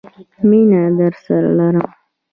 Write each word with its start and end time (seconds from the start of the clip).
مینه 0.49 0.83
درسره 0.99 1.49
لرم 1.57 1.89